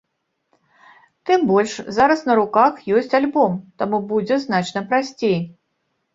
Тым 1.29 1.43
больш 1.51 1.75
зараз 1.97 2.19
на 2.31 2.39
руках 2.39 2.81
ёсць 3.01 3.15
альбом, 3.19 3.51
таму 3.83 4.01
будзе 4.15 4.41
значна 4.49 4.85
прасцей. 4.89 5.39